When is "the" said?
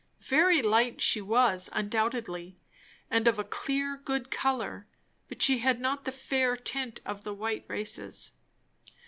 6.05-6.11, 7.23-7.35